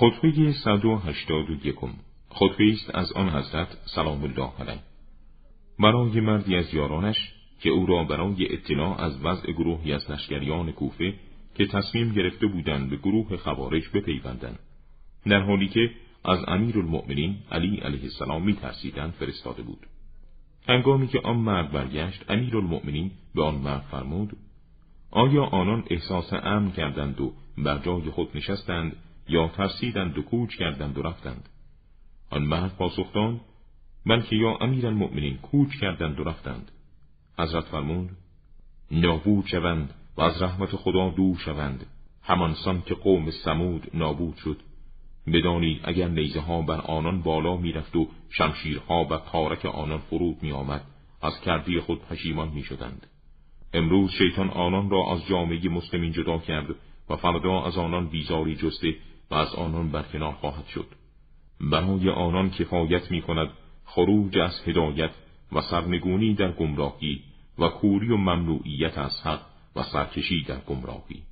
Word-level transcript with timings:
خطبه 0.00 0.52
181 0.52 1.74
خطبه 2.30 2.72
است 2.72 2.94
از 2.94 3.12
آن 3.12 3.28
حضرت 3.28 3.68
سلام 3.84 4.22
الله 4.22 4.50
علیه. 4.60 4.80
برای 5.78 6.20
مردی 6.20 6.56
از 6.56 6.74
یارانش 6.74 7.16
که 7.60 7.70
او 7.70 7.86
را 7.86 8.04
برای 8.04 8.52
اطلاع 8.52 9.00
از 9.00 9.24
وضع 9.24 9.52
گروهی 9.52 9.92
از 9.92 10.10
لشکریان 10.10 10.72
کوفه 10.72 11.14
که 11.54 11.66
تصمیم 11.66 12.12
گرفته 12.12 12.46
بودند 12.46 12.90
به 12.90 12.96
گروه 12.96 13.36
خوارج 13.36 13.82
بپیوندند. 13.94 14.58
در 15.26 15.40
حالی 15.40 15.68
که 15.68 15.90
از 16.24 16.38
امیر 16.48 16.78
المؤمنین 16.78 17.36
علی 17.52 17.76
علیه 17.76 18.02
السلام 18.02 18.42
می 18.42 18.54
ترسیدند 18.54 19.12
فرستاده 19.12 19.62
بود. 19.62 19.86
هنگامی 20.68 21.08
که 21.08 21.20
آن 21.24 21.36
مرد 21.36 21.72
برگشت 21.72 22.24
امیر 22.30 22.56
المؤمنین 22.56 23.10
به 23.34 23.42
آن 23.42 23.54
مرد 23.54 23.84
فرمود 23.90 24.36
آیا 25.10 25.44
آنان 25.44 25.84
احساس 25.90 26.32
امن 26.32 26.70
کردند 26.70 27.20
و 27.20 27.32
بر 27.58 27.78
جای 27.78 28.10
خود 28.10 28.36
نشستند؟ 28.36 28.96
یا 29.28 29.48
ترسیدند 29.48 30.18
و 30.18 30.22
کوچ 30.22 30.56
کردند 30.56 30.98
و 30.98 31.02
رفتند. 31.02 31.48
آن 32.30 32.42
مرد 32.42 32.76
پاسخ 32.76 33.12
داد 33.12 33.40
بلکه 34.06 34.36
یا 34.36 34.58
امیر 34.60 34.86
المؤمنین 34.86 35.36
کوچ 35.36 35.68
کردند 35.80 36.20
و 36.20 36.24
رفتند. 36.24 36.70
حضرت 37.38 37.64
فرمود 37.64 38.10
نابود 38.90 39.46
شوند 39.46 39.94
و 40.16 40.20
از 40.20 40.42
رحمت 40.42 40.76
خدا 40.76 41.10
دور 41.10 41.36
شوند. 41.38 41.86
همانسان 42.22 42.82
که 42.82 42.94
قوم 42.94 43.30
سمود 43.30 43.90
نابود 43.94 44.36
شد. 44.36 44.60
بدانید 45.26 45.80
اگر 45.84 46.08
نیزه 46.08 46.40
ها 46.40 46.62
بر 46.62 46.80
آنان 46.80 47.22
بالا 47.22 47.56
می‌رفت 47.56 47.96
و 47.96 48.08
شمشیرها 48.30 49.04
و 49.04 49.16
تارک 49.16 49.66
آنان 49.66 49.98
فرود 49.98 50.42
می 50.42 50.52
آمد 50.52 50.84
از 51.22 51.40
کردی 51.40 51.80
خود 51.80 52.02
پشیمان 52.02 52.48
می 52.48 52.62
شدند. 52.62 53.06
امروز 53.74 54.10
شیطان 54.10 54.50
آنان 54.50 54.90
را 54.90 55.12
از 55.12 55.26
جامعه 55.26 55.68
مسلمین 55.68 56.12
جدا 56.12 56.38
کرد 56.38 56.66
و 57.10 57.16
فردا 57.16 57.64
از 57.64 57.78
آنان 57.78 58.08
بیزاری 58.08 58.56
جسته 58.56 58.94
و 59.30 59.34
از 59.34 59.54
آنان 59.54 59.90
برکنار 59.90 60.32
خواهد 60.32 60.66
شد. 60.66 60.86
برای 61.60 62.10
آنان 62.10 62.50
کفایت 62.50 63.10
می 63.10 63.22
کند 63.22 63.48
خروج 63.84 64.38
از 64.38 64.62
هدایت 64.66 65.10
و 65.52 65.60
سرنگونی 65.60 66.34
در 66.34 66.52
گمراهی 66.52 67.22
و 67.58 67.68
کوری 67.68 68.12
و 68.12 68.16
ممنوعیت 68.16 68.98
از 68.98 69.20
حق 69.22 69.40
و 69.76 69.82
سرکشی 69.82 70.42
در 70.42 70.60
گمراهی 70.60 71.22